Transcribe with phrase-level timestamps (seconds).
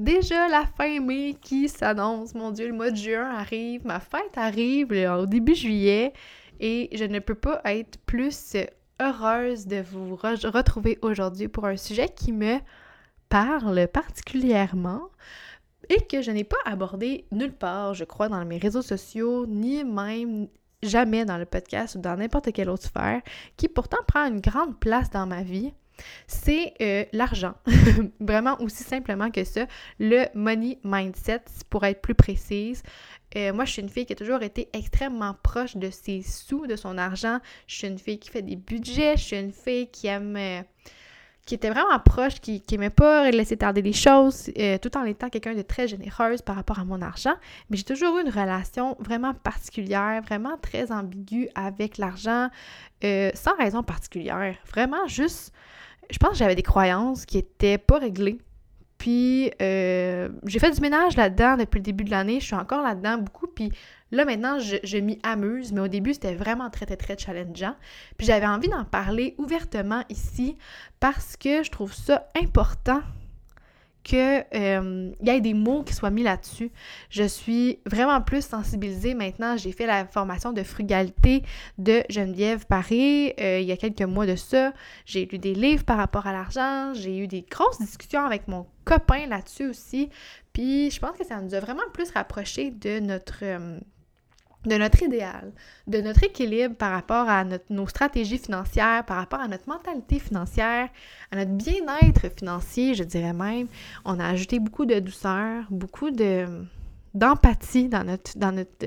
[0.00, 2.34] déjà la fin mai qui s'annonce.
[2.34, 6.12] Mon Dieu, le mois de juin arrive, ma fête arrive au début juillet
[6.58, 8.56] et je ne peux pas être plus
[9.00, 12.58] heureuse de vous retrouver aujourd'hui pour un sujet qui me
[13.28, 15.02] parle particulièrement
[15.88, 19.84] et que je n'ai pas abordé nulle part, je crois, dans mes réseaux sociaux, ni
[19.84, 20.48] même
[20.82, 23.20] jamais dans le podcast ou dans n'importe quelle autre sphère,
[23.56, 25.72] qui pourtant prend une grande place dans ma vie
[26.26, 27.54] c'est euh, l'argent.
[28.20, 29.66] Vraiment aussi simplement que ça.
[29.98, 32.82] Le money mindset, pour être plus précise.
[33.36, 36.66] Euh, moi, je suis une fille qui a toujours été extrêmement proche de ses sous,
[36.66, 37.38] de son argent.
[37.66, 39.16] Je suis une fille qui fait des budgets.
[39.16, 40.36] Je suis une fille qui aime...
[40.36, 40.62] Euh,
[41.46, 45.54] qui était vraiment proche, qui n'aimait pas laisser tarder les choses, tout en étant quelqu'un
[45.54, 47.34] de très généreuse par rapport à mon argent.
[47.68, 52.50] Mais j'ai toujours eu une relation vraiment particulière, vraiment très ambiguë avec l'argent,
[53.02, 54.54] sans raison particulière.
[54.70, 55.52] Vraiment juste
[56.10, 58.38] je pense que j'avais des croyances qui étaient pas réglées.
[58.98, 62.38] Puis euh, j'ai fait du ménage là-dedans depuis le début de l'année.
[62.38, 63.46] Je suis encore là-dedans beaucoup.
[63.46, 63.72] Puis
[64.10, 65.72] là, maintenant, je, je m'y amuse.
[65.72, 67.74] Mais au début, c'était vraiment très, très, très challengeant.
[68.18, 70.58] Puis j'avais envie d'en parler ouvertement ici
[71.00, 73.00] parce que je trouve ça important
[74.02, 76.70] qu'il euh, y ait des mots qui soient mis là-dessus.
[77.10, 79.56] Je suis vraiment plus sensibilisée maintenant.
[79.56, 81.42] J'ai fait la formation de frugalité
[81.78, 84.72] de Geneviève Paris euh, il y a quelques mois de ça.
[85.04, 86.92] J'ai lu des livres par rapport à l'argent.
[86.94, 90.10] J'ai eu des grosses discussions avec mon copain là-dessus aussi.
[90.52, 93.40] Puis je pense que ça nous a vraiment plus rapprochés de notre...
[93.42, 93.78] Euh,
[94.66, 95.52] de notre idéal,
[95.86, 100.88] de notre équilibre par rapport à nos stratégies financières, par rapport à notre mentalité financière,
[101.30, 103.68] à notre bien-être financier, je dirais même.
[104.04, 106.46] On a ajouté beaucoup de douceur, beaucoup de
[107.12, 108.86] d'empathie dans notre dans notre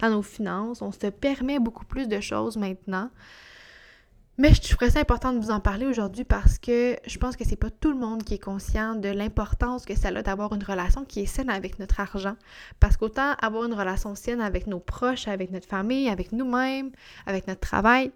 [0.00, 0.82] dans nos finances.
[0.82, 3.08] On se permet beaucoup plus de choses maintenant.
[4.38, 7.44] Mais je trouvais ça important de vous en parler aujourd'hui parce que je pense que
[7.44, 10.64] c'est pas tout le monde qui est conscient de l'importance que ça a d'avoir une
[10.64, 12.36] relation qui est saine avec notre argent.
[12.80, 16.92] Parce qu'autant avoir une relation saine avec nos proches, avec notre famille, avec nous-mêmes,
[17.26, 18.10] avec notre travail,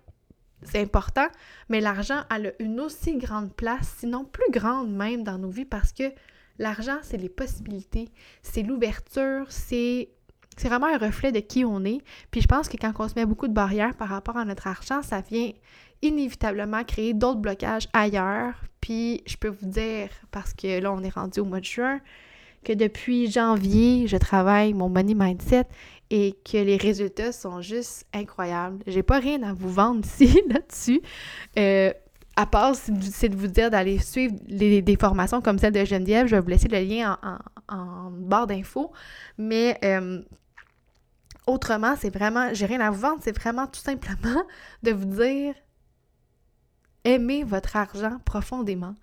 [0.62, 1.28] c'est important,
[1.68, 5.92] mais l'argent a une aussi grande place, sinon plus grande même dans nos vies parce
[5.92, 6.04] que
[6.58, 8.08] l'argent, c'est les possibilités,
[8.42, 10.08] c'est l'ouverture, c'est
[10.56, 12.00] c'est vraiment un reflet de qui on est.
[12.30, 14.66] Puis je pense que quand on se met beaucoup de barrières par rapport à notre
[14.66, 15.50] argent, ça vient
[16.02, 18.54] inévitablement créer d'autres blocages ailleurs.
[18.80, 22.00] Puis je peux vous dire, parce que là, on est rendu au mois de juin,
[22.64, 25.66] que depuis janvier, je travaille mon money mindset
[26.10, 28.82] et que les résultats sont juste incroyables.
[28.86, 31.00] J'ai pas rien à vous vendre ici là-dessus.
[31.58, 31.92] Euh,
[32.36, 36.26] à part, c'est de vous dire d'aller suivre des formations comme celle de Geneviève.
[36.26, 37.18] Je vais vous laisser le lien
[37.68, 38.92] en, barre d'infos.
[39.38, 40.20] Mais euh,
[41.46, 44.42] autrement, c'est vraiment, j'ai rien à vous vendre, c'est vraiment tout simplement
[44.82, 45.54] de vous dire
[47.04, 48.94] aimez votre argent profondément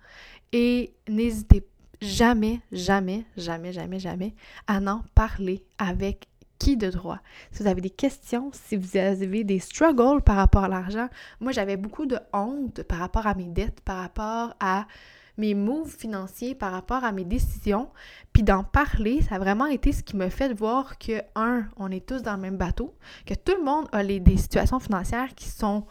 [0.52, 1.66] et n'hésitez
[2.02, 4.34] jamais, jamais, jamais, jamais, jamais
[4.66, 6.28] à en parler avec
[6.58, 7.18] qui de droit.
[7.50, 11.08] Si vous avez des questions, si vous avez des struggles par rapport à l'argent,
[11.40, 14.86] moi j'avais beaucoup de honte par rapport à mes dettes, par rapport à
[15.36, 17.88] mes moves financiers, par rapport à mes décisions.
[18.32, 21.90] Puis d'en parler, ça a vraiment été ce qui me fait voir que, un, on
[21.90, 22.94] est tous dans le même bateau,
[23.26, 25.86] que tout le monde a les, des situations financières qui sont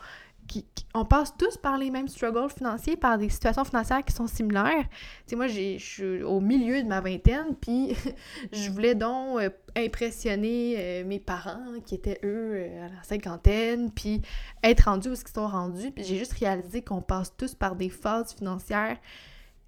[0.93, 4.83] on passe tous par les mêmes struggles financiers, par des situations financières qui sont similaires.
[4.83, 7.95] Tu sais, moi, je suis au milieu de ma vingtaine, puis
[8.51, 13.91] je voulais donc euh, impressionner euh, mes parents qui étaient, eux, euh, à la cinquantaine,
[13.91, 14.21] puis
[14.63, 15.91] être rendus où ils sont rendus.
[15.91, 18.97] Puis j'ai juste réalisé qu'on passe tous par des phases financières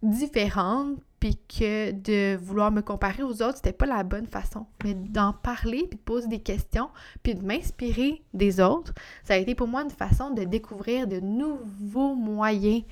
[0.02, 4.68] différentes, puis que de vouloir me comparer aux autres, c'était pas la bonne façon.
[4.84, 6.90] Mais d'en parler, puis de poser des questions,
[7.24, 11.20] puis de m'inspirer des autres, ça a été pour moi une façon de découvrir de
[11.20, 12.84] nouveaux moyens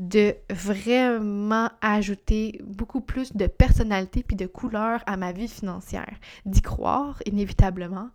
[0.00, 6.14] de vraiment ajouter beaucoup plus de personnalité puis de couleur à ma vie financière.
[6.46, 8.08] D'y croire, inévitablement,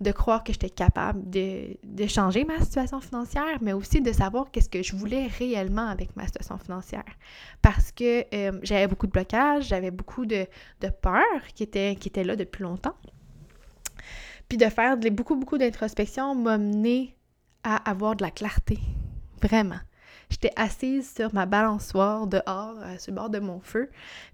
[0.00, 4.50] de croire que j'étais capable de, de, changer ma situation financière, mais aussi de savoir
[4.50, 7.04] qu'est-ce que je voulais réellement avec ma situation financière.
[7.62, 10.44] Parce que euh, j'avais beaucoup de blocages, j'avais beaucoup de,
[10.80, 10.90] de
[11.54, 12.96] qui était, qui était là depuis longtemps.
[14.48, 17.16] Puis de faire beaucoup, beaucoup d'introspection m'a mené
[17.62, 18.80] à avoir de la clarté.
[19.40, 19.78] Vraiment.
[20.30, 23.90] J'étais assise sur ma balançoire dehors, euh, sur le bord de mon feu.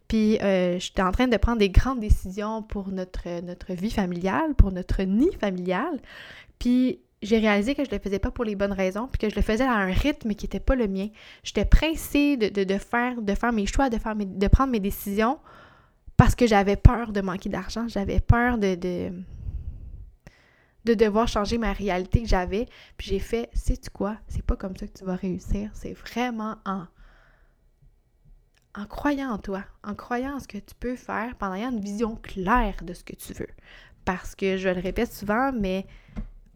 [0.08, 3.28] Puis euh, j'étais en train de prendre des grandes décisions pour notre,
[3.70, 6.00] vie familiale, pour notre nid familial.
[6.58, 9.36] Puis j'ai réalisé que je le faisais pas pour les bonnes raisons, puis que je
[9.36, 11.08] le faisais à un rythme qui n'était pas le mien.
[11.42, 13.14] J'étais pressée de, faire,
[13.52, 14.14] mes choix, de, faire
[14.52, 15.38] prendre mes décisions
[16.16, 19.10] parce que j'avais peur de manquer d'argent, j'avais peur de
[20.92, 22.66] devoir changer ma réalité que j'avais.
[22.98, 24.18] Puis j'ai fait, sais-tu quoi?
[24.28, 25.70] C'est pas comme ça que tu vas réussir.
[25.72, 26.84] C'est vraiment en,
[28.74, 31.80] en croyant en toi, en croyant en ce que tu peux faire, en ayant une
[31.80, 33.48] vision claire de ce que tu veux.
[34.04, 35.86] Parce que je le répète souvent, mais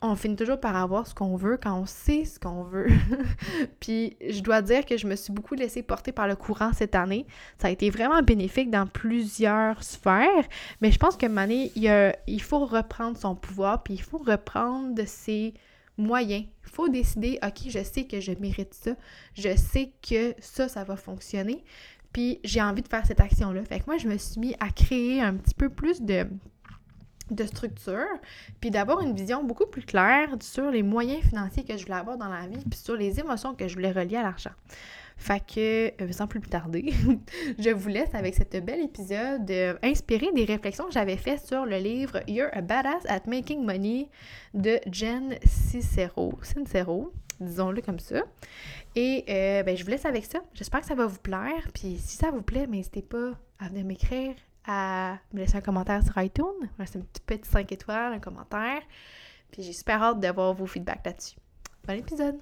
[0.00, 2.88] on finit toujours par avoir ce qu'on veut quand on sait ce qu'on veut.
[3.80, 6.94] Puis je dois dire que je me suis beaucoup laissée porter par le courant cette
[6.94, 7.26] année.
[7.58, 10.48] Ça a été vraiment bénéfique dans plusieurs sphères,
[10.80, 15.00] mais je pense que année, il, il faut reprendre son pouvoir, puis il faut reprendre
[15.06, 15.54] ses
[15.96, 16.44] moyens.
[16.64, 18.92] Il faut décider, OK, je sais que je mérite ça,
[19.34, 21.64] je sais que ça, ça va fonctionner,
[22.12, 23.64] puis j'ai envie de faire cette action-là.
[23.64, 26.26] Fait que moi, je me suis mis à créer un petit peu plus de
[27.30, 28.06] de structure,
[28.60, 32.16] puis d'avoir une vision beaucoup plus claire sur les moyens financiers que je voulais avoir
[32.16, 34.52] dans la vie, puis sur les émotions que je voulais relier à l'argent.
[35.18, 36.94] Fait que, euh, sans plus tarder,
[37.58, 41.66] je vous laisse avec cet bel épisode euh, inspiré des réflexions que j'avais faites sur
[41.66, 44.08] le livre You're a Badass at Making Money
[44.54, 46.38] de Jen Cicero.
[46.42, 48.22] Sincero, disons-le comme ça.
[48.94, 50.38] Et euh, ben, je vous laisse avec ça.
[50.54, 51.68] J'espère que ça va vous plaire.
[51.74, 54.34] Puis si ça vous plaît, n'hésitez pas à venir m'écrire
[54.68, 56.68] à me laisser un commentaire sur iTunes.
[56.84, 58.82] C'est un petit petit 5 étoiles, un commentaire.
[59.50, 61.36] Puis j'ai super hâte d'avoir vos feedbacks là-dessus.
[61.86, 62.38] Bon épisode!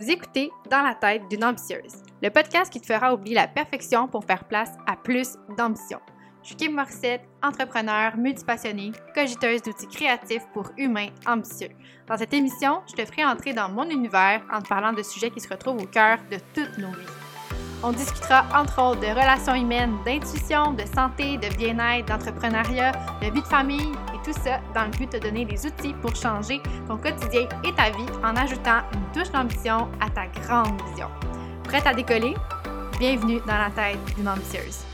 [0.00, 4.08] Vous écoutez Dans la tête d'une ambitieuse, le podcast qui te fera oublier la perfection
[4.08, 6.00] pour faire place à plus d'ambition.
[6.42, 11.70] Je suis Kim Morissette, entrepreneur, multipassionnée, cogiteuse d'outils créatifs pour humains ambitieux.
[12.06, 15.30] Dans cette émission, je te ferai entrer dans mon univers en te parlant de sujets
[15.30, 17.23] qui se retrouvent au cœur de toutes nos vies.
[17.86, 23.42] On discutera entre autres de relations humaines, d'intuition, de santé, de bien-être, d'entrepreneuriat, de vie
[23.42, 26.62] de famille et tout ça dans le but de te donner des outils pour changer
[26.88, 31.08] ton quotidien et ta vie en ajoutant une touche d'ambition à ta grande vision.
[31.64, 32.34] Prête à décoller?
[32.98, 34.86] Bienvenue dans la tête d'une ambitieuse.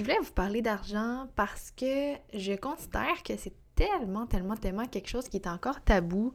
[0.00, 5.10] Je voulais vous parler d'argent parce que je considère que c'est tellement, tellement, tellement quelque
[5.10, 6.32] chose qui est encore tabou.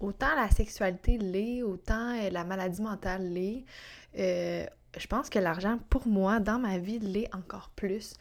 [0.00, 3.64] Autant la sexualité l'est, autant euh, la maladie mentale l'est.
[4.18, 4.66] Euh,
[4.98, 8.12] je pense que l'argent, pour moi, dans ma vie, l'est encore plus.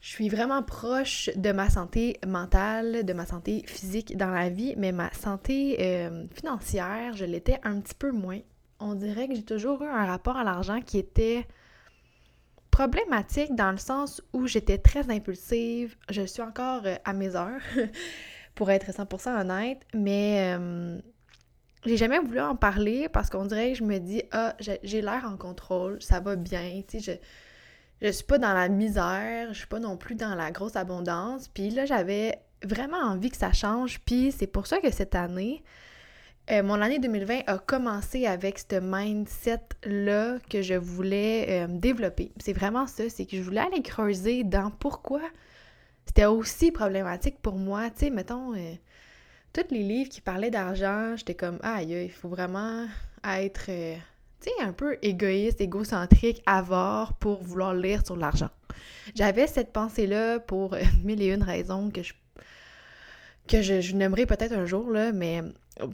[0.00, 4.74] Je suis vraiment proche de ma santé mentale, de ma santé physique dans la vie,
[4.76, 8.40] mais ma santé euh, financière, je l'étais un petit peu moins.
[8.80, 11.46] On dirait que j'ai toujours eu un rapport à l'argent qui était
[12.72, 15.94] problématique dans le sens où j'étais très impulsive.
[16.10, 17.62] Je suis encore euh, à mes heures,
[18.56, 20.58] pour être 100% honnête, mais
[21.84, 25.24] j'ai jamais voulu en parler parce qu'on dirait que je me dis, ah, j'ai l'air
[25.24, 27.18] en contrôle, ça va bien, tu sais,
[28.00, 30.76] je, je suis pas dans la misère, je suis pas non plus dans la grosse
[30.76, 31.48] abondance.
[31.48, 35.62] Puis là, j'avais vraiment envie que ça change, puis c'est pour ça que cette année,
[36.50, 42.32] euh, mon année 2020 a commencé avec ce mindset-là que je voulais euh, développer.
[42.38, 45.20] C'est vraiment ça, c'est que je voulais aller creuser dans pourquoi
[46.04, 47.90] c'était aussi problématique pour moi.
[47.90, 48.74] Tu sais, mettons, euh,
[49.52, 52.86] tous les livres qui parlaient d'argent, j'étais comme, aïe, il faut vraiment
[53.24, 58.50] être, tu sais, un peu égoïste, égocentrique, avare pour vouloir lire sur l'argent.
[59.14, 60.74] J'avais cette pensée-là pour
[61.04, 62.14] mille et une raisons que je
[63.48, 65.42] que je nommerai peut-être un jour, là, mais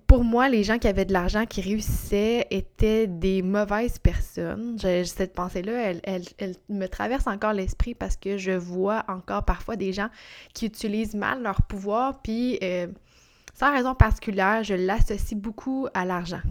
[0.07, 4.77] pour moi, les gens qui avaient de l'argent, qui réussissaient, étaient des mauvaises personnes.
[4.79, 9.93] cette pensée-là, elle, elle, me traverse encore l'esprit parce que je vois encore parfois des
[9.93, 10.09] gens
[10.53, 12.89] qui utilisent mal leur pouvoir, puis euh,
[13.55, 16.43] sans raison particulière, je l'associe beaucoup à l'argent.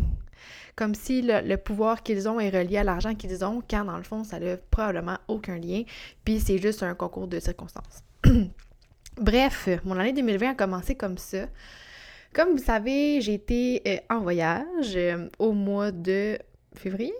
[0.75, 4.03] Comme si le, pouvoir qu'ils ont est relié à l'argent qu'ils ont, quand dans le
[4.03, 5.83] fond, ça n'a probablement aucun lien,
[6.23, 8.03] puis c'est juste un concours de circonstances.
[9.19, 11.47] Bref, mon année 2020 a commencé comme ça.
[12.37, 16.37] Comme vous savez, j'ai été euh, en voyage euh, au mois de
[16.75, 17.15] février?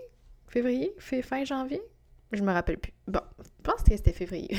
[0.46, 0.94] Février?
[1.00, 1.82] Fin janvier?
[2.30, 2.92] Je me rappelle plus.
[3.08, 4.56] Bon, je pense que c'était février.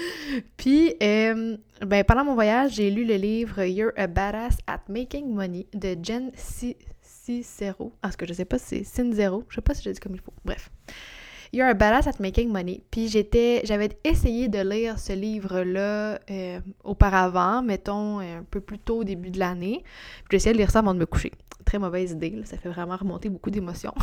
[0.56, 5.28] Puis, euh, ben, pendant mon voyage, j'ai lu le livre You're a Badass at Making
[5.28, 6.32] Money de Jen
[7.02, 7.92] Cicero.
[8.02, 9.44] Ah, ce que je sais pas si c'est Cinzero.
[9.50, 10.32] Je sais pas si je dis comme il faut.
[10.42, 10.70] Bref.
[11.52, 12.82] You're a badass at making money.
[12.90, 18.98] Puis j'étais, j'avais essayé de lire ce livre-là euh, auparavant, mettons un peu plus tôt
[18.98, 19.82] au début de l'année.
[20.30, 21.32] J'ai essayé de lire ça avant de me coucher.
[21.64, 23.94] Très mauvaise idée, ça fait vraiment remonter beaucoup d'émotions.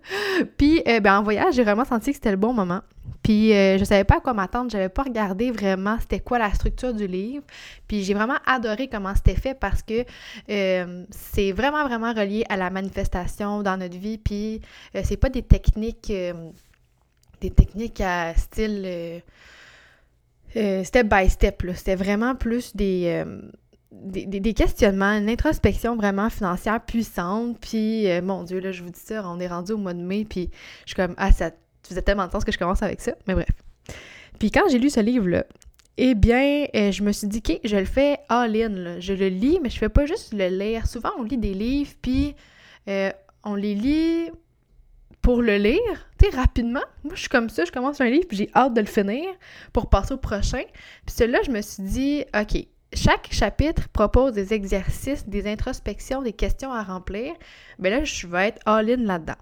[0.56, 2.80] puis euh, ben, en voyage, j'ai vraiment senti que c'était le bon moment.
[3.22, 6.52] Puis euh, je savais pas à quoi m'attendre, j'avais pas regardé vraiment c'était quoi la
[6.52, 7.44] structure du livre.
[7.88, 10.04] Puis j'ai vraiment adoré comment c'était fait parce que
[10.46, 14.18] c'est vraiment vraiment relié à la manifestation dans notre vie.
[14.18, 14.60] Puis
[15.02, 16.12] c'est pas des techniques
[17.40, 19.20] des techniques à style euh,
[20.56, 21.62] euh, step by step.
[21.74, 23.42] C'était vraiment plus euh,
[23.92, 27.58] des, des, questionnements, une introspection vraiment financière puissante.
[27.60, 30.24] Puis, mon Dieu, là, je vous dis ça, on est rendu au mois de mai,
[30.24, 30.50] puis
[30.84, 31.50] je suis comme, ah, ça
[31.82, 33.12] faisait tellement de sens que je commence avec ça.
[33.26, 33.48] Mais bref.
[34.38, 35.46] Puis quand j'ai lu ce livre-là,
[35.98, 39.00] eh bien, je me suis dit, OK, je le fais all-in.
[39.00, 40.86] Je le lis, mais je fais pas juste le lire.
[40.86, 42.34] Souvent, on lit des livres, puis
[43.44, 44.30] on les lit
[45.26, 46.84] pour le lire, tu sais, rapidement.
[47.02, 49.24] Moi, je suis comme ça, je commence un livre, puis j'ai hâte de le finir
[49.72, 50.62] pour passer au prochain.
[51.04, 56.32] Puis celui-là, je me suis dit, OK, chaque chapitre propose des exercices, des introspections, des
[56.32, 57.34] questions à remplir.
[57.80, 59.34] Mais ben là, je vais être all-in là-dedans.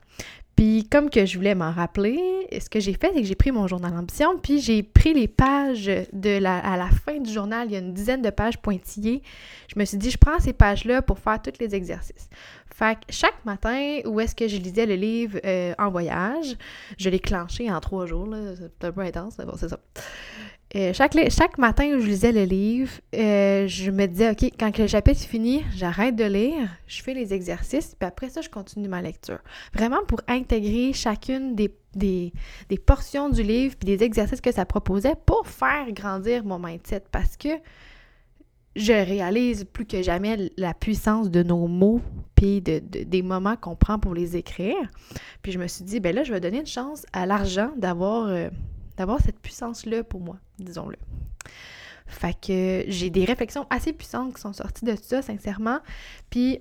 [0.57, 3.51] Puis comme que je voulais m'en rappeler, ce que j'ai fait, c'est que j'ai pris
[3.51, 7.69] mon journal ambition, puis j'ai pris les pages de la, à la fin du journal,
[7.69, 9.23] il y a une dizaine de pages pointillées.
[9.73, 12.29] Je me suis dit, je prends ces pages-là pour faire tous les exercices.
[12.73, 16.57] Fait que chaque matin, où est-ce que je lisais le livre euh, en voyage,
[16.99, 19.79] je l'ai clenché en trois jours, c'est un peu intense, mais bon, c'est ça.
[20.77, 24.77] Euh, chaque, chaque matin où je lisais le livre, euh, je me disais, OK, quand
[24.77, 28.49] le chapitre est fini, j'arrête de lire, je fais les exercices, puis après ça, je
[28.49, 29.39] continue ma lecture.
[29.73, 32.33] Vraiment pour intégrer chacune des, des,
[32.85, 37.05] portions du livre, puis des exercices que ça proposait pour faire grandir mon mindset.
[37.13, 37.51] Parce que
[38.75, 42.01] je réalise plus que jamais la puissance de nos mots,
[42.35, 44.91] puis de, des moments qu'on prend pour les écrire.
[45.43, 48.27] Puis je me suis dit, ben là, je vais donner une chance à l'argent d'avoir...
[48.27, 48.49] Euh,
[48.97, 50.97] d'avoir cette puissance-là pour moi, disons-le.
[52.07, 55.81] Fait que j'ai des réflexions assez puissantes qui sont sorties de ça, sincèrement.
[56.31, 56.61] Puis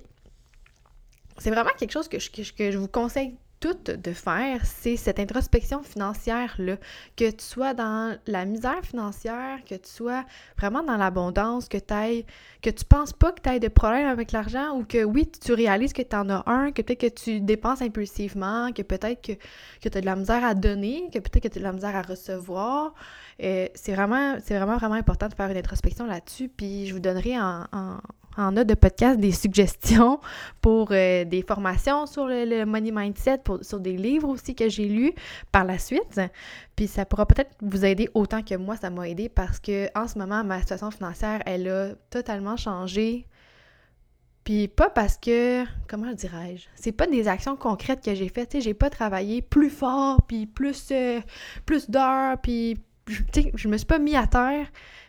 [1.38, 3.36] c'est vraiment quelque chose que je, que je vous conseille
[3.72, 6.76] de faire, c'est cette introspection financière-là.
[7.16, 10.24] Que tu sois dans la misère financière, que tu sois
[10.58, 12.24] vraiment dans l'abondance, que tu
[12.62, 15.52] que tu penses pas que tu aies de problème avec l'argent ou que oui, tu
[15.52, 19.32] réalises que tu en as un, que peut-être que tu dépenses impulsivement, que peut-être que,
[19.80, 21.72] que tu as de la misère à donner, que peut-être que tu as de la
[21.72, 22.94] misère à recevoir.
[23.42, 26.48] Euh, c'est vraiment, vraiment, vraiment important de faire une introspection là-dessus.
[26.48, 27.66] Puis je vous donnerai en
[28.36, 30.20] en note de podcast des suggestions
[30.60, 34.88] pour euh, des formations sur le, money mindset, pour, sur des livres aussi que j'ai
[34.88, 35.12] lus
[35.52, 36.20] par la suite.
[36.76, 40.08] Puis ça pourra peut-être vous aider autant que moi, ça m'a aidé parce que en
[40.08, 43.26] ce moment, ma situation financière, elle a totalement changé.
[44.42, 48.58] Puis pas parce que, comment dirais-je, c'est pas des actions concrètes que j'ai faites, tu
[48.58, 51.20] sais, j'ai pas travaillé plus fort, puis plus, euh,
[51.64, 52.76] plus d'heures, puis,
[53.32, 54.66] sais, je me suis pas mis à terre,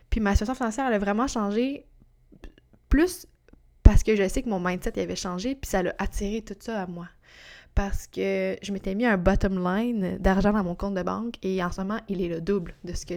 [0.09, 1.85] puis ma situation financière, elle a vraiment changé
[2.89, 3.27] plus
[3.83, 6.81] parce que je sais que mon mindset avait changé, puis ça a attiré tout ça
[6.81, 7.07] à moi.
[7.75, 11.61] Parce que je m'étais mis un bottom line d'argent dans mon compte de banque et
[11.63, 13.15] en ce moment, il est le double de ce que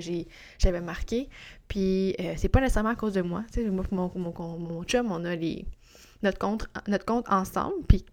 [0.58, 1.28] j'avais marqué.
[1.68, 3.44] Puis euh, c'est pas nécessairement à cause de moi.
[3.52, 5.64] Tu sais, moi mon, mon, mon, chum, on a les,
[6.23, 7.76] notre, compte, notre compte ensemble.
[7.87, 8.04] Puis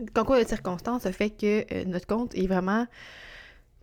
[0.00, 2.86] le concours de circonstances a fait que euh, notre compte est vraiment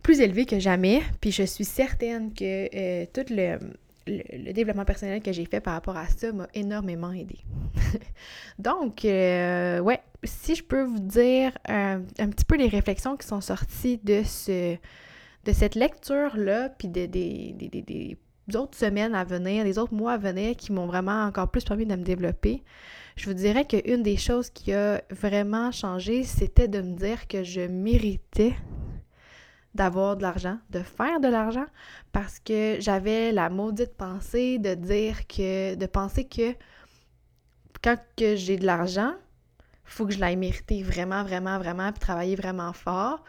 [0.04, 1.02] plus élevé que jamais.
[1.20, 5.96] Puis je suis certaine que euh, tout le développement personnel que j'ai fait par rapport
[5.96, 7.38] à ça m'a énormément aidé.
[8.60, 13.40] Donc, euh, ouais, si je peux vous dire un petit peu les réflexions qui sont
[13.40, 14.76] sorties de ce
[15.44, 18.16] de cette lecture-là, puis des, des,
[18.54, 21.84] autres semaines à venir, des autres mois à venir qui m'ont vraiment encore plus permis
[21.84, 22.62] de me développer,
[23.16, 27.44] je vous dirais qu'une des choses qui a vraiment changé, c'était de me dire que
[27.44, 28.54] je méritais
[29.74, 31.66] d'avoir de l'argent, de faire de l'argent,
[32.12, 36.54] parce que j'avais la maudite pensée de dire que, de penser que
[37.82, 39.14] quand que j'ai de l'argent,
[39.84, 43.22] faut que je l'aille mériter vraiment, vraiment, vraiment, puis travailler vraiment fort.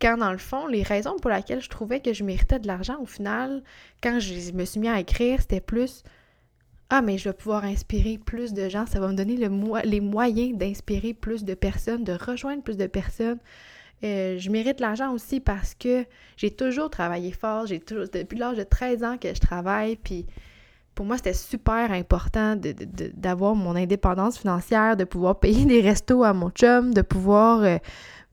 [0.00, 2.98] Quand dans le fond, les raisons pour lesquelles je trouvais que je méritais de l'argent,
[3.00, 3.62] au final,
[4.02, 6.02] quand je me suis mis à écrire, c'était plus
[6.92, 9.48] ah, mais je vais pouvoir inspirer plus de gens, ça va me donner le
[9.84, 13.38] les moyens d'inspirer plus de personnes, de rejoindre plus de personnes,
[14.02, 16.04] euh, je mérite l'argent aussi parce que
[16.36, 17.66] j'ai toujours travaillé fort.
[17.66, 19.96] J'ai toujours, depuis l'âge de 13 ans que je travaille.
[19.96, 20.26] Puis
[20.94, 26.32] pour moi, c'était super important d'avoir mon indépendance financière, de pouvoir payer des restos à
[26.32, 27.76] mon chum, de pouvoir euh,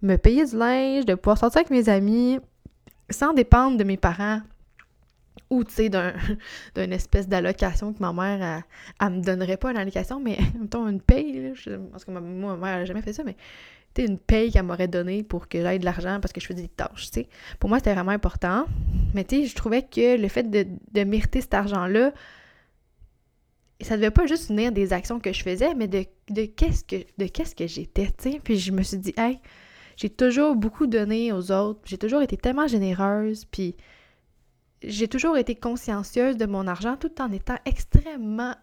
[0.02, 2.40] me payer du linge, de pouvoir sortir avec mes amis
[3.10, 4.42] sans dépendre de mes parents
[5.50, 5.90] ou, tu sais,
[6.76, 8.64] d'une espèce d'allocation que ma mère,
[9.00, 11.54] elle, me donnerait pas une allocation, mais mettons une paye,
[11.92, 13.36] parce que ma mère, elle n'a jamais fait ça, mais
[14.06, 16.68] une paye qu'elle m'aurait donnée pour que j'aille de l'argent parce que je faisais des
[16.68, 17.26] tâches, tu.
[17.60, 18.66] Pour moi, c'était vraiment important.
[19.14, 22.12] Mais tu sais, je trouvais que le fait de, de mériter cet argent-là,
[23.82, 27.04] ça devait pas juste venir des actions que je faisais, mais de, de qu'est-ce que
[27.28, 28.40] qu'est-ce que j'étais, tu.
[28.40, 29.40] Puis je me suis dit, hey,
[29.96, 33.76] j'ai toujours beaucoup donné aux autres, j'ai toujours été tellement généreuse, puis
[34.84, 38.56] j'ai toujours été consciencieuse de mon argent tout en étant extrêmement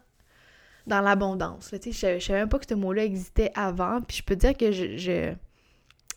[0.87, 1.71] dans l'abondance.
[1.71, 4.01] Je ne savais même pas que ce mot-là existait avant.
[4.01, 5.33] Puis je peux dire que je, je,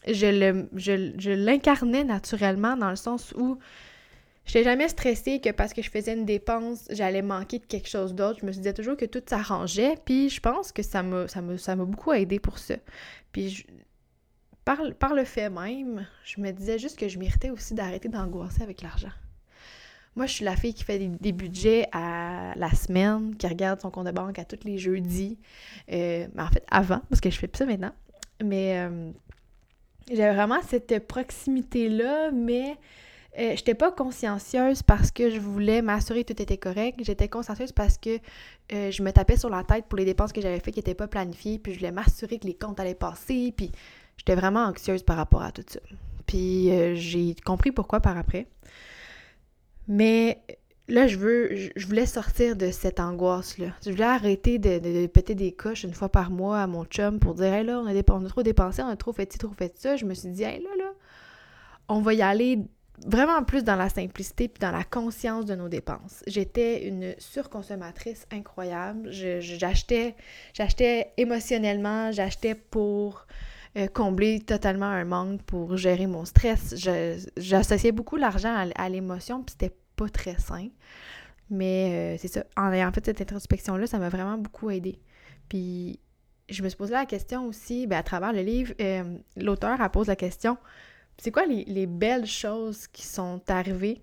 [0.07, 3.59] je l'incarnais naturellement dans le sens où
[4.45, 7.89] je n'étais jamais stressée que parce que je faisais une dépense, j'allais manquer de quelque
[7.89, 8.39] chose d'autre.
[8.41, 9.97] Je me disais toujours que tout s'arrangeait.
[10.05, 12.77] Puis je pense que ça m'a ça beaucoup aidé pour ça.
[13.33, 13.67] Puis
[14.65, 18.63] par, par le fait même, je me disais juste que je méritais aussi d'arrêter d'angoisser
[18.63, 19.13] avec l'argent.
[20.19, 23.93] Moi, je suis la fille qui fait des, budgets à la semaine, qui regarde son
[23.93, 25.39] compte de banque à tous les jeudis.
[25.93, 27.93] Euh, mais en fait, avant, parce que je fais plus ça maintenant.
[28.43, 29.13] Mais euh,
[30.11, 32.77] j'avais vraiment cette proximité-là, mais
[33.39, 36.99] euh, j'étais pas consciencieuse parce que je voulais m'assurer que tout était correct.
[37.05, 38.19] J'étais consciencieuse parce que
[38.73, 41.07] je me tapais sur la tête pour les dépenses que j'avais faites qui n'étaient pas
[41.07, 43.71] planifiées, puis je voulais m'assurer que les comptes allaient passer, puis
[44.17, 45.79] j'étais vraiment anxieuse par rapport à tout ça.
[46.27, 48.49] Puis j'ai compris pourquoi par après.
[49.88, 50.42] Mais
[50.88, 53.68] là, je veux, je voulais sortir de cette angoisse-là.
[53.85, 57.35] Je voulais arrêter de, péter des coches une fois par mois à mon chum pour
[57.35, 59.97] dire, hey là, on a, trop dépensé, on a trop fait ci, trop fait ça.
[59.97, 60.92] Je me suis dit, hey là, là,
[61.88, 62.59] on va y aller
[63.07, 66.23] vraiment plus dans la simplicité puis dans la conscience de nos dépenses.
[66.26, 69.09] J'étais une surconsommatrice incroyable.
[69.11, 70.16] J'achetais,
[70.52, 73.26] j'achetais émotionnellement, j'achetais pour
[73.78, 76.75] euh, combler totalement un manque pour gérer mon stress.
[77.37, 80.68] J'associais beaucoup l'argent à, l'émotion, puis c'était pas très sain.
[81.49, 85.00] Mais euh, c'est ça, en ayant fait cette introspection-là, ça m'a vraiment beaucoup aidé.
[85.49, 86.00] Puis
[86.49, 89.88] je me suis posé la question aussi, ben, à travers le livre, euh, l'auteur a
[89.88, 90.58] posé la question
[91.20, 94.02] c'est quoi les, les, belles choses qui sont arrivées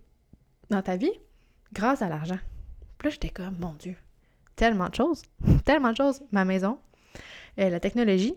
[0.69, 1.13] dans ta vie
[1.71, 2.39] grâce à l'argent?
[2.97, 3.95] Puis là, j'étais comme, mon Dieu,
[4.57, 5.21] tellement de choses,
[5.65, 6.21] tellement de choses.
[6.31, 6.77] Ma maison,
[7.57, 8.35] la technologie,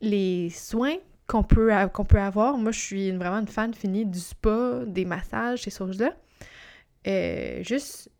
[0.00, 0.96] les soins
[1.26, 2.58] qu'on peut, avoir.
[2.58, 6.14] Moi, je suis vraiment une fan finie du spa, des massages, ces choses-là.
[7.06, 8.10] Euh, juste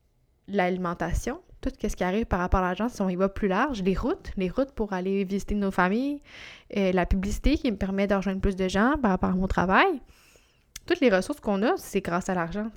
[0.48, 3.82] l'alimentation, tout ce qui arrive par rapport à l'argent, si on y va plus large,
[3.82, 6.20] les routes, les routes pour aller visiter nos familles,
[6.76, 9.46] euh, la publicité qui me permet de rejoindre plus de gens par rapport à mon
[9.46, 10.00] travail.
[10.86, 12.70] Toutes les ressources qu'on a, c'est grâce à l'argent,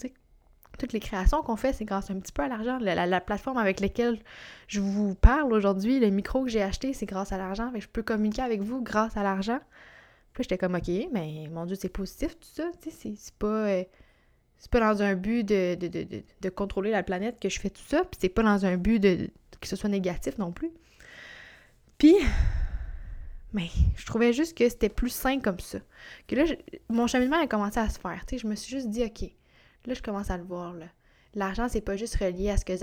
[0.78, 2.78] toutes les créations qu'on fait, c'est grâce un petit peu à l'argent.
[2.80, 4.20] La, plateforme avec laquelle
[4.68, 7.72] je vous parle aujourd'hui, le micro que j'ai acheté, c'est grâce à l'argent.
[7.78, 9.60] Je peux communiquer avec vous grâce à l'argent.
[10.34, 12.70] Puis j'étais comme, OK, mais mon Dieu, c'est positif tout ça.
[12.80, 13.84] C'est pas, euh,
[14.58, 18.04] c'est pas dans un but de, de, contrôler la planète que je fais tout ça.
[18.04, 19.30] Puis c'est pas dans un but de,
[19.60, 20.72] que ce soit négatif non plus.
[21.98, 22.16] Puis,
[23.54, 25.80] mais je trouvais juste que c'était plus sain comme ça.
[26.28, 26.44] Que là,
[26.90, 28.22] mon cheminement a commencé à se faire.
[28.32, 29.32] Je me suis juste dit, OK,
[29.88, 30.74] Là, je commence à le voir.
[30.74, 30.86] Là.
[31.34, 32.76] L'argent, c'est pas juste relié à ce que,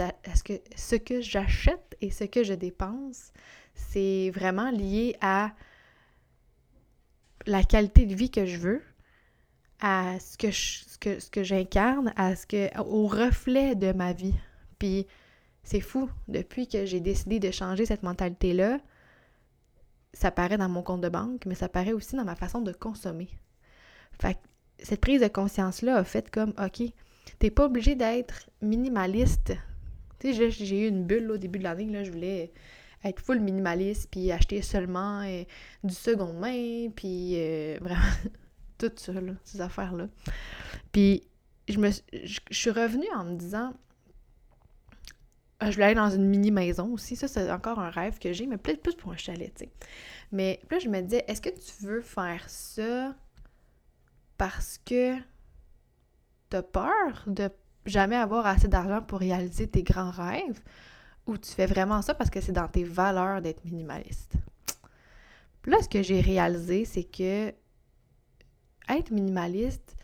[0.75, 3.33] ce que, j'achète et ce que je dépense.
[3.75, 5.53] C'est vraiment lié à
[7.47, 8.83] la qualité de vie que je veux,
[9.81, 14.13] à ce que ce que, ce que j'incarne, à ce que au reflet de ma
[14.13, 14.35] vie.
[14.79, 15.07] Puis
[15.63, 18.79] c'est fou, depuis que j'ai décidé de changer cette mentalité-là,
[20.13, 22.73] ça paraît dans mon compte de banque, mais ça paraît aussi dans ma façon de
[22.73, 23.29] consommer.
[24.21, 24.39] Fait que
[24.79, 26.83] cette prise de conscience-là a fait comme, OK,
[27.39, 29.53] t'es pas obligé d'être minimaliste.
[30.19, 32.53] Tu sais, j'ai eu une bulle au début de l'année, là, je voulais
[33.05, 35.45] être full minimaliste, puis acheter seulement euh,
[35.83, 38.01] du second main, puis euh, vraiment
[38.79, 40.09] tout ça, là, ces affaires-là.
[40.93, 41.25] Puis
[41.69, 43.73] je me je, suis revenue en me disant
[45.61, 48.33] ah, je voulais aller dans une mini maison aussi, ça c'est encore un rêve que
[48.33, 49.71] j'ai, mais peut-être plus pour un chalet, tu sais.
[50.33, 53.15] Mais là je me disais, est-ce que tu veux faire ça
[54.37, 55.17] parce que
[56.51, 57.51] tu as peur de
[57.87, 60.61] jamais avoir assez d'argent pour réaliser tes grands rêves
[61.27, 64.35] ou tu fais vraiment ça parce que c'est dans tes valeurs d'être minimaliste?
[65.67, 67.53] là, ce que j'ai réalisé, c'est que
[68.89, 69.97] être minimaliste,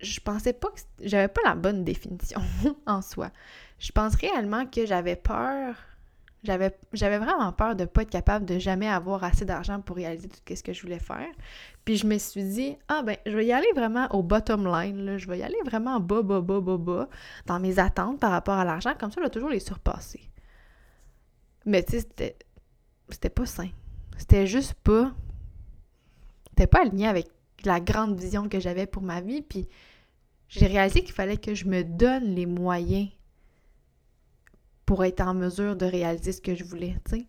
[0.00, 2.40] je pensais pas que j'avais pas la bonne définition
[2.86, 3.30] en soi.
[3.78, 5.76] Je pense réellement que j'avais peur
[6.44, 9.96] j'avais, j'avais vraiment peur de ne pas être capable de jamais avoir assez d'argent pour
[9.96, 11.28] réaliser tout ce que je voulais faire.
[11.84, 15.04] Puis je me suis dit, ah ben, je vais y aller vraiment au bottom line,
[15.04, 15.18] là.
[15.18, 17.08] je vais y aller vraiment bas, bas, bas, bas, bas,
[17.46, 20.20] dans mes attentes par rapport à l'argent, comme ça, je vais toujours les surpasser.
[21.64, 22.36] Mais tu sais, c'était,
[23.08, 23.70] c'était pas sain.
[24.18, 25.12] C'était juste pas.
[26.50, 27.28] C'était pas aligné avec
[27.64, 29.40] la grande vision que j'avais pour ma vie.
[29.40, 29.66] Puis
[30.48, 33.08] j'ai réalisé qu'il fallait que je me donne les moyens
[34.86, 37.26] pour être en mesure de réaliser ce que je voulais, tu sais.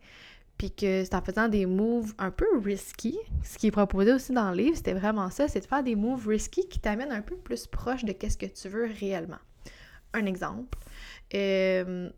[0.58, 4.32] Puis que c'est en faisant des moves un peu risky, ce qui est proposé aussi
[4.32, 7.22] dans le livre, c'était vraiment ça, c'est de faire des moves risky qui t'amènent un
[7.22, 9.40] peu plus proche de qu'est-ce que tu veux réellement.
[10.14, 10.78] Un exemple,
[11.34, 12.10] euh,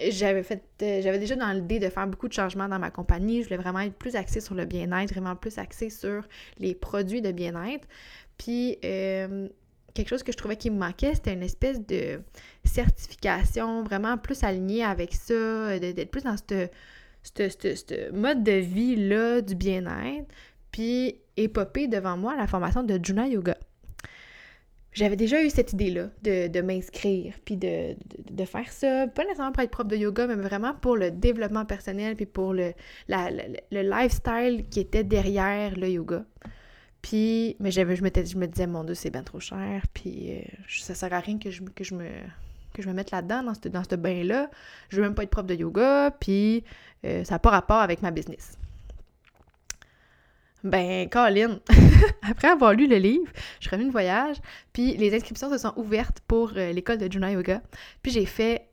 [0.00, 3.42] j'avais fait, euh, j'avais déjà dans l'idée de faire beaucoup de changements dans ma compagnie.
[3.42, 6.26] Je voulais vraiment être plus axée sur le bien-être, vraiment plus axée sur
[6.58, 7.86] les produits de bien-être.
[8.38, 9.48] Puis euh,
[9.94, 12.20] quelque chose que je trouvais qui me manquait, c'était une espèce de
[12.64, 20.26] certification vraiment plus alignée avec ça, d'être plus dans ce mode de vie-là du bien-être.
[20.72, 23.56] Puis épopée devant moi la formation de Juna Yoga.
[24.92, 27.96] J'avais déjà eu cette idée-là de, m'inscrire, puis de,
[28.44, 32.14] faire ça, pas nécessairement pour être prof de yoga, mais vraiment pour le développement personnel,
[32.14, 32.72] puis pour le,
[33.08, 36.24] le lifestyle qui était derrière le yoga.
[37.04, 41.12] Puis, mais je, me disais, mon Dieu, c'est bien trop cher, puis euh, ça sert
[41.12, 41.60] à rien que je,
[41.94, 44.48] me mette là-dedans, dans ce, dans ce bain-là.
[44.88, 46.64] Je veux même pas être prof de yoga, puis
[47.04, 48.56] euh, ça n'a pas rapport avec ma business.
[50.62, 51.58] Ben, Colin,
[52.22, 54.38] après avoir lu le livre, je suis revenue de voyage,
[54.72, 57.60] puis les inscriptions se sont ouvertes pour euh, l'école de Juna Yoga.
[58.00, 58.70] Puis j'ai fait,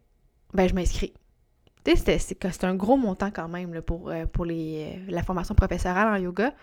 [0.53, 1.11] ben, je m'inscris.
[1.83, 6.53] Tu sais, c'est un gros montant quand même pour, la formation professorale en yoga.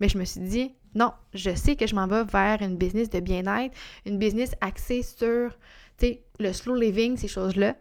[0.00, 3.10] Mais je me suis dit, non, je sais que je m'en vais vers une business
[3.10, 5.50] de bien-être, une business axée sur,
[5.96, 7.76] tu sais, le slow living, ces choses-là.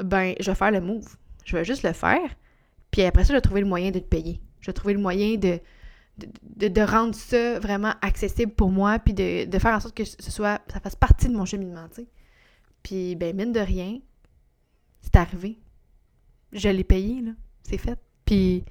[0.00, 1.16] Ben, je vais faire le move.
[1.44, 2.34] Je vais juste le faire.
[2.90, 4.40] Puis après ça, je vais trouver le moyen de te payer.
[4.60, 5.60] Je vais trouver le moyen de,
[6.18, 10.30] de, rendre ça vraiment accessible pour moi, puis de, de, faire en sorte que ce
[10.30, 12.08] soit, ça fasse partie de mon cheminement, tu sais.
[12.82, 13.98] Puis, ben, mine de rien,
[15.00, 15.58] c'est arrivé.
[16.52, 17.32] Je l'ai payé, là.
[17.62, 17.98] C'est fait.
[18.24, 18.64] Puis,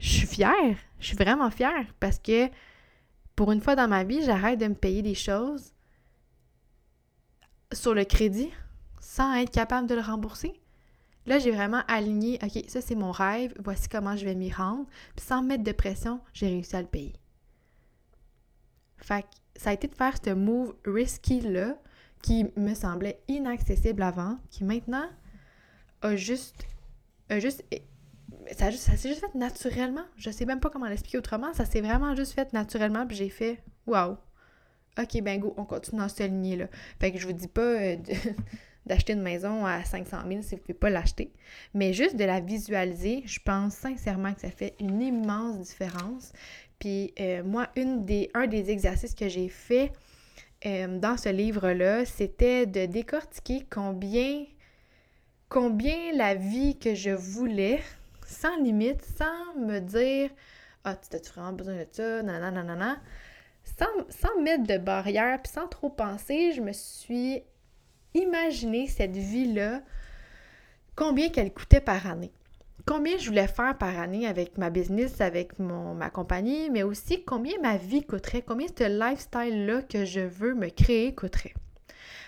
[0.00, 0.76] je suis fière.
[0.98, 2.48] Je suis vraiment fière parce que
[3.36, 5.72] pour une fois dans ma vie, j'arrête de me payer des choses
[7.72, 8.50] sur le crédit
[9.00, 10.60] sans être capable de le rembourser.
[11.26, 14.86] Là, j'ai vraiment aligné, OK, ça c'est mon rêve, voici comment je vais m'y rendre.
[15.14, 17.14] Puis sans mettre de pression, j'ai réussi à le payer.
[18.96, 21.76] Fait que ça a été de faire ce move risky-là
[22.22, 25.08] qui me semblait inaccessible avant, qui maintenant
[26.02, 26.66] a juste,
[27.28, 27.64] a juste
[28.56, 30.04] ça, s'est juste fait naturellement.
[30.16, 31.52] Je sais même pas comment l'expliquer autrement.
[31.54, 34.16] Ça s'est vraiment juste fait naturellement, puis j'ai fait Waouh!
[34.98, 36.66] Ok, ben go, on continue dans cette lignée-là.
[36.98, 37.96] Fait que je vous dis pas euh,
[38.86, 41.32] d'acheter une maison à 500 000 si vous pouvez pas l'acheter,
[41.74, 46.32] mais juste de la visualiser, je pense sincèrement que ça fait une immense différence.
[46.78, 49.92] Puis euh, moi, une des, un des exercices que j'ai fait
[50.66, 54.44] euh, dans ce livre-là, c'était de décortiquer combien,
[55.48, 57.80] combien la vie que je voulais
[58.30, 60.30] sans limite, sans me dire
[60.84, 62.96] Ah, tu as vraiment besoin de ça, nanana.
[63.64, 67.42] Sans, sans mettre de barrière, puis sans trop penser, je me suis
[68.14, 69.82] imaginé cette vie-là,
[70.96, 72.32] combien qu'elle coûtait par année.
[72.86, 77.60] Combien je voulais faire par année avec ma business, avec ma compagnie, mais aussi combien
[77.60, 81.54] ma vie coûterait, combien ce lifestyle-là que je veux me créer coûterait.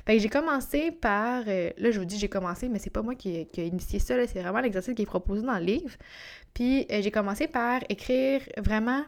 [0.04, 1.44] Fait que j'ai commencé par.
[1.46, 3.98] Euh, là, je vous dis j'ai commencé, mais c'est pas moi qui, qui ai initié
[3.98, 5.94] ça, c'est vraiment l'exercice qui est proposé dans le livre.
[6.54, 9.04] Puis euh, j'ai commencé par écrire vraiment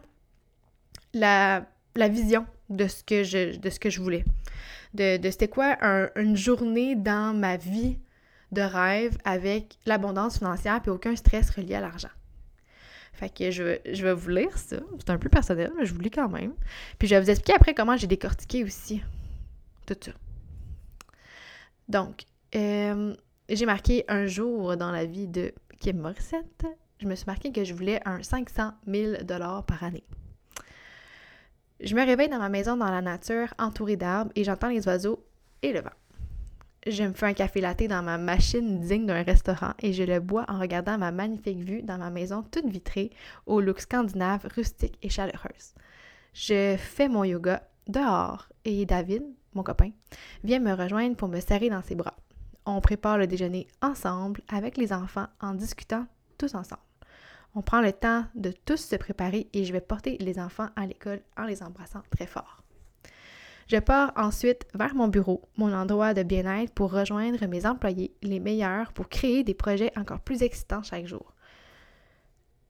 [1.13, 4.23] la, la, vision de ce que je, de ce que je voulais.
[4.93, 5.77] De, de c'était quoi
[6.15, 7.97] une journée dans ma vie
[8.53, 12.09] de rêve avec l'abondance financière puis aucun stress relié à l'argent.
[13.11, 14.77] Fait que je, je, vais vous lire ça.
[14.99, 16.53] C'est un peu personnel, mais je vous lis quand même.
[16.99, 19.01] Puis je vais vous expliquer après comment j'ai décortiqué aussi
[19.85, 20.11] tout ça.
[21.87, 22.23] Donc,
[22.55, 23.13] euh,
[23.49, 26.65] j'ai marqué un jour dans la vie de Kim Morissette.
[26.99, 29.13] Je me suis marqué que je voulais un 500 000
[29.67, 30.03] par année.
[31.81, 35.25] Je me réveille dans ma maison dans la nature, entourée d'arbres, et j'entends les oiseaux
[35.61, 35.89] et le vent.
[36.87, 40.19] Je me fais un café latte dans ma machine digne d'un restaurant et je le
[40.19, 43.09] bois en regardant ma magnifique vue dans ma maison toute vitrée,
[43.47, 45.73] au look scandinave, rustique et chaleureuse.
[46.33, 49.23] Je fais mon yoga dehors et David,
[49.55, 49.91] mon copain,
[50.43, 52.15] vient me rejoindre pour me serrer dans ses bras.
[52.65, 56.05] On prépare le déjeuner ensemble avec les enfants en discutant
[56.37, 56.81] tous ensemble.
[57.55, 60.85] On prend le temps de tous se préparer et je vais porter les enfants à
[60.85, 62.61] l'école en les embrassant très fort.
[63.67, 68.39] Je pars ensuite vers mon bureau, mon endroit de bien-être pour rejoindre mes employés, les
[68.39, 71.33] meilleurs, pour créer des projets encore plus excitants chaque jour.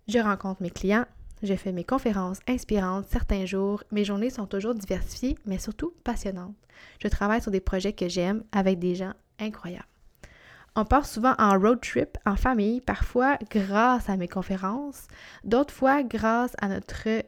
[0.07, 1.05] Je rencontre mes clients,
[1.43, 3.83] je fais mes conférences inspirantes certains jours.
[3.91, 6.55] Mes journées sont toujours diversifiées, mais surtout passionnantes.
[7.01, 9.85] Je travaille sur des projets que j'aime avec des gens incroyables.
[10.75, 15.07] On part souvent en road trip en famille, parfois grâce à mes conférences,
[15.45, 17.23] d'autres fois grâce à notre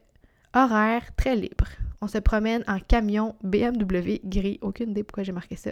[0.53, 1.67] horaire très libre.
[2.01, 5.71] On se promène en camion BMW gris, aucune idée pourquoi j'ai marqué ça,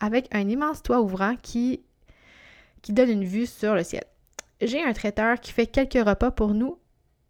[0.00, 1.82] avec un immense toit ouvrant qui,
[2.82, 4.04] qui donne une vue sur le ciel.
[4.60, 6.78] J'ai un traiteur qui fait quelques repas pour nous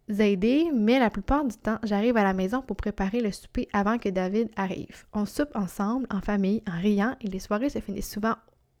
[0.07, 3.97] aider, mais la plupart du temps, j'arrive à la maison pour préparer le souper avant
[3.97, 5.05] que David arrive.
[5.13, 8.35] On soupe ensemble, en famille, en riant, et les soirées se finissent souvent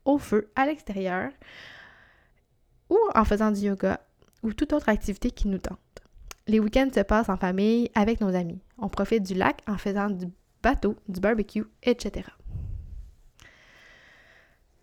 [0.05, 1.31] au feu, à l'extérieur,
[2.89, 3.99] ou en faisant du yoga,
[4.43, 5.79] ou toute autre activité qui nous tente.
[6.47, 8.61] Les week-ends se passent en famille avec nos amis.
[8.77, 10.27] On profite du lac en faisant du
[10.61, 12.27] bateau, du barbecue, etc.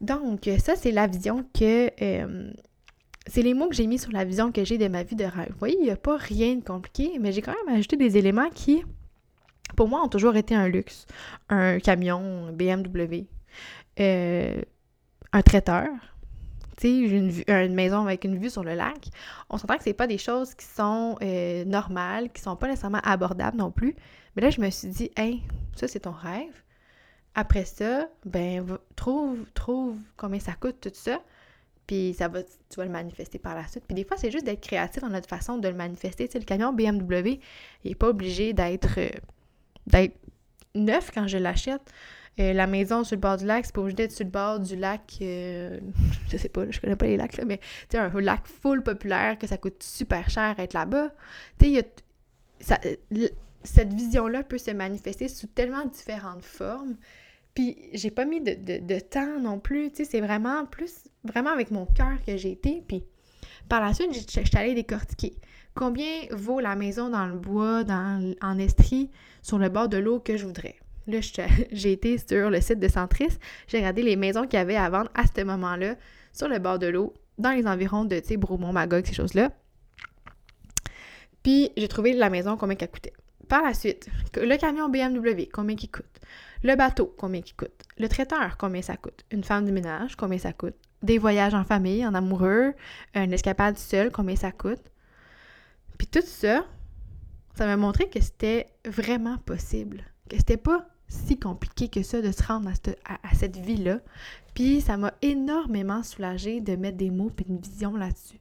[0.00, 2.52] Donc, ça, c'est la vision que euh,
[3.26, 5.24] c'est les mots que j'ai mis sur la vision que j'ai de ma vie de
[5.24, 5.50] rêve.
[5.50, 8.16] Vous voyez, il n'y a pas rien de compliqué, mais j'ai quand même ajouté des
[8.16, 8.84] éléments qui,
[9.76, 11.06] pour moi, ont toujours été un luxe.
[11.48, 13.26] Un camion, un BMW,
[14.00, 14.60] euh,
[15.32, 15.88] un traiteur,
[16.82, 19.08] une, une, maison avec une vue sur le lac.
[19.50, 23.00] On s'entend que c'est pas des choses qui sont euh, normales, qui sont pas nécessairement
[23.04, 23.94] abordables non plus.
[24.34, 25.42] Mais là, je me suis dit, hey,
[25.76, 26.62] ça, c'est ton rêve.
[27.34, 31.20] Après ça, ben, trouve, trouve combien ça coûte tout ça.
[31.86, 33.84] Puis ça va, tu vas le manifester par la suite.
[33.86, 36.28] Puis des fois, c'est juste d'être créatif dans notre façon de le manifester.
[36.28, 37.40] Tu sais, le camion BMW,
[37.84, 40.08] il n'est pas obligé d'être euh,
[40.74, 41.82] neuf quand je l'achète.
[42.40, 44.58] Euh, la maison sur le bord du lac, c'est pas obligé d'être sur le bord
[44.58, 45.78] du lac, euh,
[46.30, 49.38] je sais pas, je connais pas les lacs, là, mais tu un lac full populaire,
[49.38, 51.10] que ça coûte super cher être là-bas.
[51.58, 51.74] Tu
[52.60, 52.88] sais,
[53.64, 56.96] cette vision-là peut se manifester sous tellement différentes formes.
[57.54, 61.70] Puis j'ai pas mis de, temps non plus, tu sais, c'est vraiment plus, vraiment avec
[61.70, 62.82] mon cœur que j'ai été.
[62.86, 63.04] Puis
[63.68, 65.34] par la suite, je suis allée décortiquer.
[65.74, 69.10] Combien vaut la maison dans le bois, dans, en estrie,
[69.42, 70.76] sur le bord de l'eau que je voudrais?
[71.06, 71.18] Là,
[71.72, 73.38] j'ai été sur le site de Centris,
[73.68, 75.96] j'ai regardé les maisons qu'il y avait à vendre à ce moment-là,
[76.32, 79.50] sur le bord de l'eau, dans les environs de, tu sais, Magog, ces choses-là.
[81.42, 83.12] Puis, j'ai trouvé la maison, combien qu'elle coûtait.
[83.52, 86.20] Par la suite, le camion BMW, combien qu'il coûte.
[86.62, 87.82] Le bateau, combien qu'il coûte.
[87.98, 89.26] Le traiteur, combien ça coûte.
[89.30, 90.74] Une femme du ménage, combien ça coûte.
[91.02, 92.72] Des voyages en famille, en amoureux,
[93.14, 94.80] une escapade seule, combien ça coûte.
[95.98, 96.64] Puis tout ça,
[97.54, 100.02] ça m'a montré que c'était vraiment possible.
[100.30, 104.00] Que c'était pas si compliqué que ça de se rendre à cette, vie-là.
[104.54, 108.40] Puis ça m'a énormément soulagée de mettre des mots et une vision là-dessus.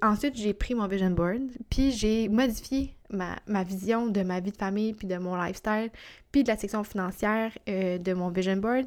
[0.00, 4.56] Ensuite j'ai pris mon vision board, puis j'ai modifié ma, vision de ma vie de
[4.56, 5.90] famille, puis de mon lifestyle,
[6.32, 8.86] puis de la section financière euh, de mon vision board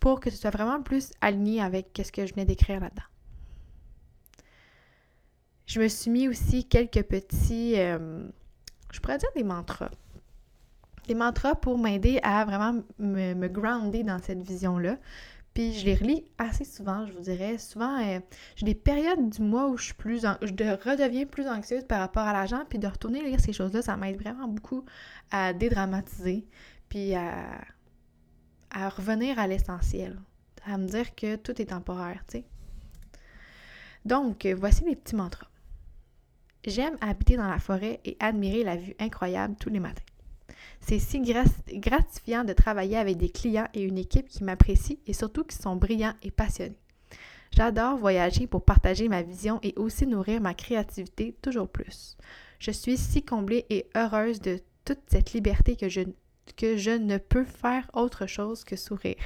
[0.00, 3.02] pour que ce soit vraiment plus aligné avec ce que je venais d'écrire là-dedans.
[5.66, 8.26] Je me suis mis aussi quelques petits, euh,
[8.92, 9.90] je pourrais dire des mantras
[11.06, 14.96] des mantras pour m'aider à vraiment me, me, grounder dans cette vision-là.
[15.54, 17.58] Puis je les relis assez souvent, je vous dirais.
[17.58, 18.20] Souvent, euh,
[18.56, 22.22] j'ai des périodes du mois où je suis plus, je redeviens plus anxieuse par rapport
[22.22, 24.84] à l'argent, puis de retourner lire ces choses-là, ça m'aide vraiment beaucoup
[25.30, 26.46] à dédramatiser,
[26.88, 27.60] puis à,
[28.70, 30.18] à revenir à l'essentiel,
[30.64, 32.44] à me dire que tout est temporaire, tu sais.
[34.04, 35.48] Donc, voici les petits mantras.
[36.64, 40.02] J'aime habiter dans la forêt et admirer la vue incroyable tous les matins.
[40.80, 45.44] C'est si gratifiant de travailler avec des clients et une équipe qui m'apprécient et surtout
[45.44, 46.76] qui sont brillants et passionnés.
[47.52, 52.16] J'adore voyager pour partager ma vision et aussi nourrir ma créativité toujours plus.
[52.58, 56.00] Je suis si comblée et heureuse de toute cette liberté que je,
[56.56, 59.22] que je ne peux faire autre chose que sourire.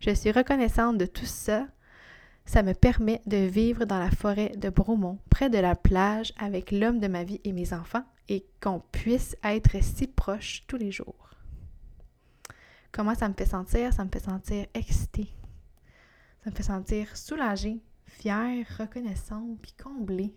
[0.00, 1.66] Je suis reconnaissante de tout ça.
[2.46, 6.70] Ça me permet de vivre dans la forêt de Bromont, près de la plage, avec
[6.70, 10.92] l'homme de ma vie et mes enfants, et qu'on puisse être si proche tous les
[10.92, 11.30] jours.
[12.92, 13.92] Comment ça me fait sentir?
[13.92, 15.28] Ça me fait sentir excitée.
[16.44, 20.34] Ça me fait sentir soulagée, fière, reconnaissante, puis comblée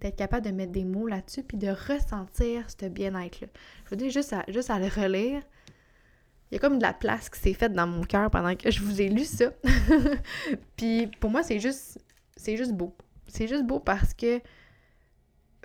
[0.00, 3.48] d'être capable de mettre des mots là-dessus, puis de ressentir ce bien-être-là.
[3.84, 5.42] Je veux dire, juste juste à le relire,
[6.50, 8.70] il y a comme de la place qui s'est faite dans mon cœur pendant que
[8.70, 9.50] je vous ai lu ça.
[10.76, 11.98] puis pour moi, c'est juste,
[12.36, 12.96] c'est juste beau.
[13.26, 14.40] C'est juste beau parce que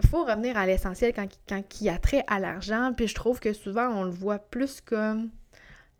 [0.05, 2.91] faut revenir à l'essentiel quand, quand il y a trait à l'argent.
[2.95, 5.29] Puis je trouve que souvent, on le voit plus comme.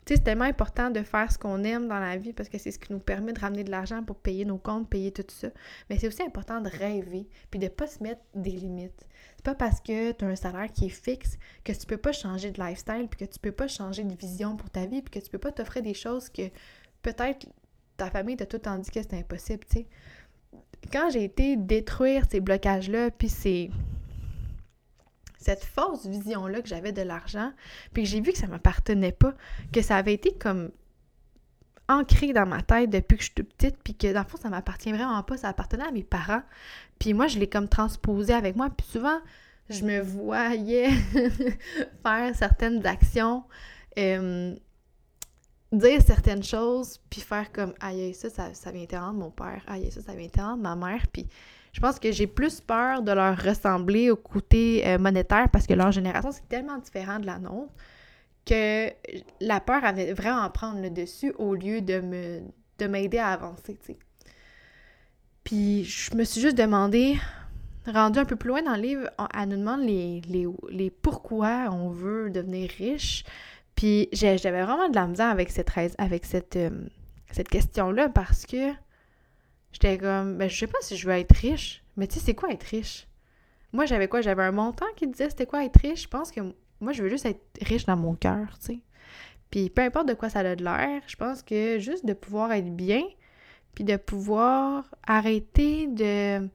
[0.06, 2.58] Tu sais, c'est tellement important de faire ce qu'on aime dans la vie parce que
[2.58, 5.24] c'est ce qui nous permet de ramener de l'argent pour payer nos comptes, payer tout
[5.28, 5.48] ça.
[5.90, 9.08] Mais c'est aussi important de rêver puis de pas se mettre des limites.
[9.38, 12.12] C'est pas parce que tu as un salaire qui est fixe que tu peux pas
[12.12, 15.20] changer de lifestyle puis que tu peux pas changer de vision pour ta vie puis
[15.20, 16.50] que tu peux pas t'offrir des choses que
[17.02, 17.48] peut-être
[17.98, 19.88] ta famille t'a tout le temps dit que c'était impossible, tu sais
[20.92, 23.70] quand j'ai été détruire ces blocages-là, puis c'est
[25.44, 27.52] cette fausse vision-là que j'avais de l'argent,
[27.94, 29.34] puis que j'ai vu que ça m'appartenait pas,
[29.72, 30.72] que ça avait été comme
[31.90, 34.38] ancré dans ma tête depuis que je suis toute petite, puis que dans le fond,
[34.38, 36.44] ça m'appartient vraiment pas, ça appartenait à mes parents.
[37.00, 39.20] Puis moi, je l'ai comme transposé avec moi, puis souvent,
[39.70, 40.90] je me voyais
[42.04, 43.44] faire certaines actions
[43.98, 44.56] euh,
[45.72, 49.92] dire certaines choses, puis faire comme aïe, ça, ça, ça vient de mon père, aïe,
[49.92, 51.28] ça, ça vient tellement de ma mère, puis
[51.74, 55.74] je pense que j'ai plus peur de leur ressembler au côté euh, monétaire parce que
[55.74, 57.74] leur génération, c'est tellement différent de la nôtre
[58.46, 58.90] que
[59.42, 62.42] la peur avait vraiment prendre le dessus au lieu de me
[62.80, 63.98] de m'aider à avancer, tu sais.
[65.44, 67.18] Puis je me suis juste demandé,
[67.86, 71.70] rendu un peu plus loin dans le livre, elle nous demande les, les, les pourquoi
[71.72, 73.24] on veut devenir riche.
[73.76, 76.70] Puis j'avais vraiment de la misère avec cette, avec cette, euh,
[77.32, 78.72] cette question-là parce que
[79.74, 82.36] j'étais comme, ben, je sais pas si je veux être riche, mais tu sais, c'est
[82.36, 83.08] quoi être riche?
[83.74, 84.22] Moi, j'avais quoi?
[84.22, 86.04] J'avais un montant qui disait c'était quoi être riche.
[86.04, 86.42] Je pense que
[86.80, 88.80] moi, je veux juste être riche dans mon cœur, tu sais.
[89.50, 92.52] Puis peu importe de quoi ça a de l'air, je pense que juste de pouvoir
[92.54, 93.04] être bien,
[93.76, 96.48] puis de pouvoir arrêter de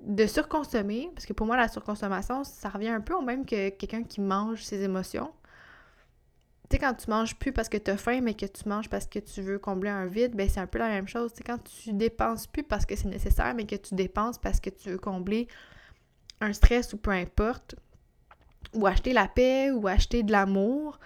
[0.00, 3.68] de surconsommer, parce que pour moi, la surconsommation, ça revient un peu au même que
[3.68, 5.30] quelqu'un qui mange ses émotions
[6.72, 9.06] sais, quand tu manges plus parce que tu as faim, mais que tu manges parce
[9.06, 11.32] que tu veux combler un vide, ben c'est un peu la même chose.
[11.32, 14.60] Tu sais, quand tu dépenses plus parce que c'est nécessaire, mais que tu dépenses parce
[14.60, 15.48] que tu veux combler
[16.40, 17.76] un stress ou peu importe,
[18.74, 20.98] ou acheter la paix, ou acheter de l'amour,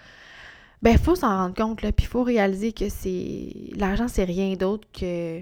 [0.81, 3.51] ben il faut s'en rendre compte, là, puis il faut réaliser que c'est...
[3.75, 5.41] L'argent, c'est rien d'autre que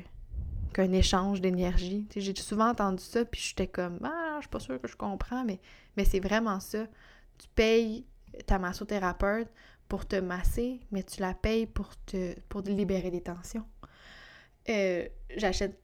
[0.73, 2.05] qu'un échange d'énergie.
[2.13, 5.45] J'ai souvent entendu ça, puis j'étais comme «Ah, je suis pas sûre que je comprends,
[5.45, 5.61] mais,
[5.95, 6.79] mais c'est vraiment ça.
[7.37, 8.05] Tu payes
[8.45, 9.47] ta massothérapeute
[9.87, 12.35] pour te masser, mais tu la payes pour te,
[12.67, 13.65] libérer des tensions.
[14.69, 15.79] Euh, j'achète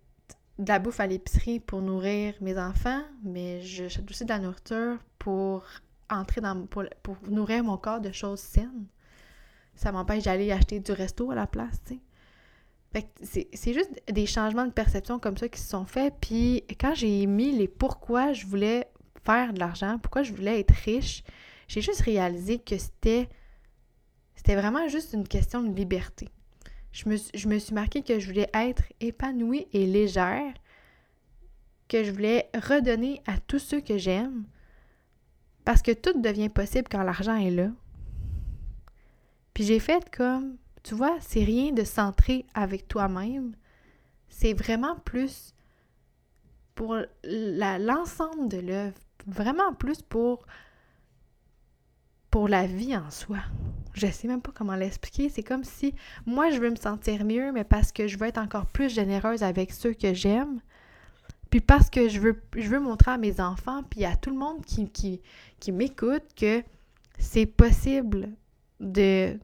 [0.57, 4.97] de la bouffe à l'épicerie pour nourrir mes enfants, mais j'achète aussi de la nourriture
[5.19, 5.63] pour
[6.09, 6.83] entrer dans pour,
[7.29, 8.87] nourrir mon corps de choses saines.
[9.75, 11.99] Ça m'empêche d'aller acheter du resto à la place, tu
[12.93, 13.47] sais.
[13.53, 16.13] c'est juste des changements de perception comme ça qui se sont faits.
[16.21, 18.87] Puis quand j'ai mis les pourquoi je voulais
[19.23, 21.23] faire de l'argent, pourquoi je voulais être riche,
[21.67, 23.29] j'ai juste réalisé que c'était
[24.41, 26.27] c'était vraiment juste une question de liberté.
[26.93, 30.55] Je me, suis marqué que je voulais être épanouie et légère,
[31.87, 34.45] que je voulais redonner à tous ceux que j'aime,
[35.63, 37.69] parce que tout devient possible quand l'argent est là.
[39.53, 43.55] Puis j'ai fait comme, tu vois, c'est rien de centrer avec toi-même,
[44.27, 45.53] c'est vraiment plus
[46.73, 50.47] pour l'ensemble de l'œuvre, vraiment plus pour
[52.31, 53.37] pour la vie en soi.
[53.93, 55.29] Je sais même pas comment l'expliquer.
[55.29, 55.93] C'est comme si
[56.25, 59.43] moi, je veux me sentir mieux, mais parce que je veux être encore plus généreuse
[59.43, 60.61] avec ceux que j'aime.
[61.49, 64.37] Puis parce que je veux, je veux montrer à mes enfants, puis à tout le
[64.37, 65.21] monde qui,
[65.71, 66.63] m'écoute, que
[67.19, 68.29] c'est possible
[68.79, 69.37] de,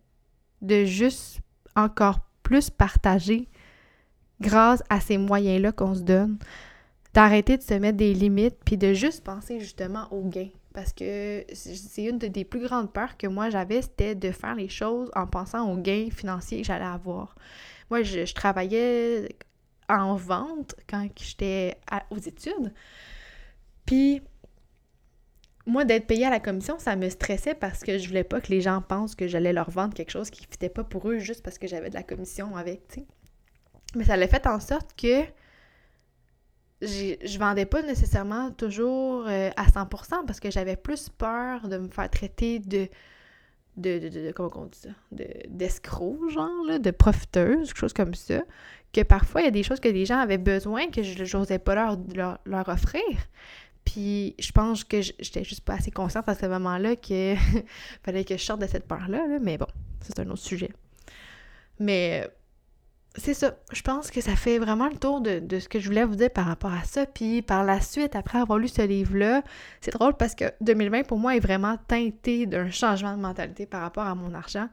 [0.61, 1.41] de juste
[1.75, 3.49] encore plus partager
[4.39, 6.37] grâce à ces moyens-là qu'on se donne,
[7.13, 10.47] d'arrêter de se mettre des limites, puis de juste penser justement au gain.
[10.77, 14.69] Parce que c'est une des plus grandes peurs que moi j'avais, c'était de faire les
[14.69, 17.35] choses en pensant aux gains financiers que j'allais avoir.
[17.89, 19.35] Moi, je, travaillais
[19.89, 21.79] en vente quand j'étais
[22.11, 22.71] aux études.
[23.87, 24.21] Puis,
[25.65, 28.51] moi, d'être payée à la commission, ça me stressait parce que je voulais pas que
[28.51, 31.17] les gens pensent que j'allais leur vendre quelque chose qui ne fitait pas pour eux
[31.17, 33.05] juste parce que j'avais de la commission avec, tu sais.
[33.95, 35.23] Mais ça l'a fait en sorte que
[36.81, 41.89] je vendais pas nécessairement toujours euh, à 100% parce que j'avais plus peur de me
[41.89, 42.87] faire traiter de
[43.77, 44.89] de, de, de comment on dit ça?
[45.49, 48.41] D'escroc genre là, de profiteuse quelque chose comme ça
[48.91, 51.59] que parfois il y a des choses que les gens avaient besoin que je n'osais
[51.59, 51.97] pas leur,
[52.45, 53.03] leur, offrir.
[53.85, 57.35] Puis je pense que j'étais juste pas assez consciente à ce moment-là que
[58.03, 59.67] fallait que je sorte de cette peur là, mais bon
[60.01, 60.71] c'est un autre sujet.
[61.79, 62.27] Mais
[63.17, 63.55] c'est ça.
[63.71, 66.31] Je pense que ça fait vraiment le tour de, ce que je voulais vous dire
[66.31, 67.05] par rapport à ça.
[67.05, 69.41] Puis par la suite, après avoir lu ce livre-là,
[69.81, 73.81] c'est drôle parce que 2020 pour moi est vraiment teinté d'un changement de mentalité par
[73.81, 74.69] rapport à mon argent.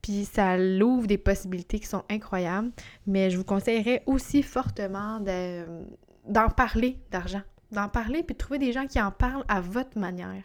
[0.00, 2.70] Puis ça l'ouvre des possibilités qui sont incroyables.
[3.06, 7.42] Mais je vous conseillerais aussi fortement d'en parler d'argent.
[7.72, 10.44] D'en parler puis de trouver des gens qui en parlent à votre manière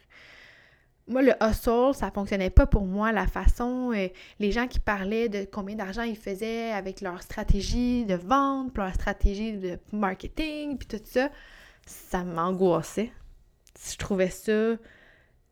[1.07, 3.11] moi, le hustle, ça fonctionnait pas pour moi.
[3.11, 4.07] La façon, euh,
[4.39, 8.93] les gens qui parlaient de combien d'argent ils faisaient avec leur stratégie de vente, leur
[8.93, 11.29] stratégie de marketing, puis tout ça,
[11.85, 13.11] ça m'angoissait.
[13.91, 14.75] Je trouvais ça.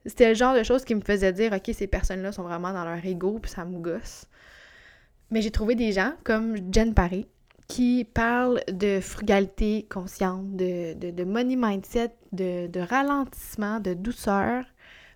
[0.06, 2.86] C'était le genre de choses qui me faisait dire, OK, ces personnes-là sont vraiment dans
[2.86, 4.26] leur ego, puis ça me gosse.
[5.32, 7.28] Mais j'ai trouvé des gens comme Jen Paré
[7.68, 14.66] qui parlent de frugalité consciente, de, de, money mindset, de, de ralentissement, de douceur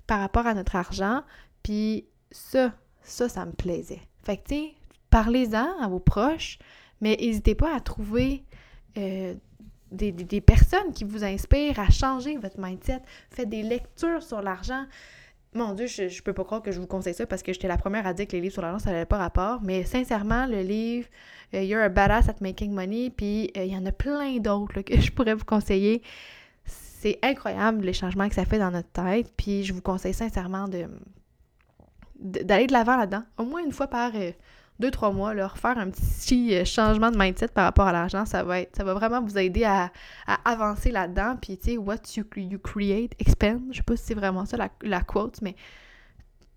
[0.08, 1.22] par rapport à notre argent.
[1.64, 4.02] Puis ça, ça, ça me plaisait.
[4.24, 4.74] Fait que, tu sais,
[5.10, 6.60] parlez-en à vos proches,
[7.02, 8.44] mais n'hésitez pas à trouver
[8.98, 9.36] euh,
[9.92, 13.02] des, personnes qui vous inspirent à changer votre mindset.
[13.30, 14.86] Faites des lectures sur l'argent.
[15.54, 17.70] Mon Dieu, je, je peux pas croire que je vous conseille ça parce que j'étais
[17.70, 19.62] la première à dire que les livres sur l'argent, ça n'avait pas rapport.
[19.62, 21.08] Mais sincèrement, le livre
[21.54, 24.82] euh, You're a Badass at Making Money, puis euh, il y en a plein d'autres
[24.82, 26.02] que je pourrais vous conseiller
[27.06, 29.32] c'est incroyable les changements que ça fait dans notre tête.
[29.38, 30.68] Puis je vous conseille sincèrement
[32.16, 33.22] d'aller de l'avant là-dedans.
[33.38, 34.32] Au moins une fois par euh,
[34.80, 38.26] deux, trois mois, leur faire un petit euh, changement de mindset par rapport à l'argent,
[38.26, 39.92] ça va être, ça va vraiment vous aider à,
[40.46, 41.38] avancer là-dedans.
[41.40, 43.62] Puis tu sais, what you, you, create, expand.
[43.70, 45.56] Je sais pas si c'est vraiment ça la, la quote, mais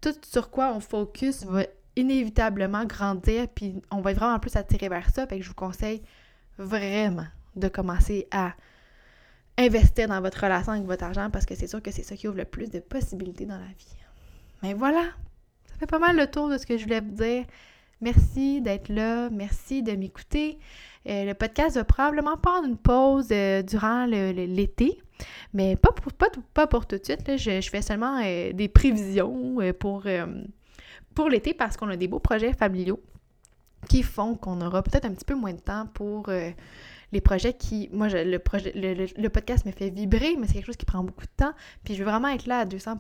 [0.00, 4.88] tout sur quoi on focus va inévitablement grandir, puis on va être vraiment plus attiré
[4.88, 5.26] vers ça.
[5.26, 6.00] Fait je vous conseille
[6.56, 8.54] vraiment de commencer à
[9.58, 12.28] investir dans votre relation avec votre argent parce que c'est sûr que c'est ça qui
[12.28, 13.96] ouvre le plus de possibilités dans la vie.
[14.62, 15.02] Mais voilà,
[15.66, 17.44] ça fait pas mal le tour de ce que je voulais vous dire.
[18.00, 20.58] Merci d'être là, merci de m'écouter.
[21.08, 25.00] Euh, le podcast va probablement prendre une pause euh, durant l'été,
[25.52, 27.36] mais pas pour, pas, pas pour tout de suite.
[27.36, 30.04] Je, fais seulement euh, des prévisions pour
[31.14, 33.00] pour l'été parce qu'on a des beaux projets familiaux
[33.88, 36.30] qui font qu'on aura peut-être un petit peu moins de temps pour
[37.12, 37.88] les projets qui.
[37.92, 41.02] Moi, je, le, projet, le, podcast me fait vibrer, mais c'est quelque chose qui prend
[41.02, 41.52] beaucoup de temps.
[41.84, 42.98] Puis je veux vraiment être là à 200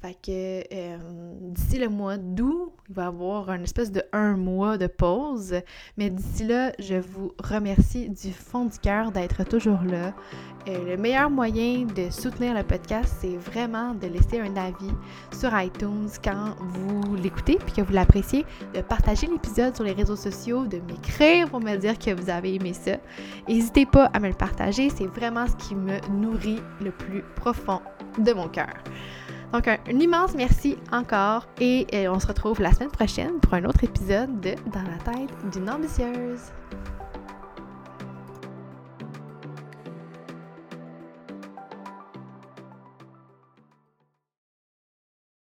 [0.00, 0.96] fait que euh,
[1.42, 5.54] d'ici le mois d'août, il va y avoir un espèce de un mois de pause.
[5.98, 10.14] Mais d'ici là, je vous remercie du fond du cœur d'être toujours là.
[10.68, 14.92] Euh, le meilleur moyen de soutenir le podcast, c'est vraiment de laisser un avis
[15.38, 20.16] sur iTunes quand vous l'écoutez puis que vous l'appréciez, de partager l'épisode sur les réseaux
[20.16, 22.96] sociaux, de m'écrire pour me dire que vous avez aimé ça.
[23.48, 27.80] N'hésitez pas à me le partager, c'est vraiment ce qui me nourrit le plus profond
[28.18, 28.74] de mon cœur.
[29.52, 33.64] Donc, un, immense merci encore et euh, on se retrouve la semaine prochaine pour un
[33.64, 36.52] autre épisode de Dans la tête d'une ambitieuse.